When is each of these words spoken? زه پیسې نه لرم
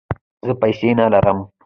زه 0.45 0.53
پیسې 0.61 0.89
نه 0.99 1.05
لرم 1.13 1.39